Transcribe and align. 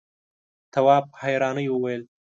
تواب 0.73 1.03
په 1.11 1.17
حيرانی 1.23 1.67
وويل: 1.71 2.01